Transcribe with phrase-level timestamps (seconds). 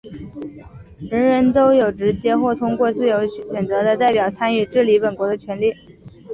[1.11, 5.75] 人人有直接或通过自由选择的代表参与治理本国的权利。